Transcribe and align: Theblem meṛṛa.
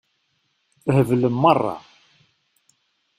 Theblem 0.93 1.35
meṛṛa. 1.43 1.75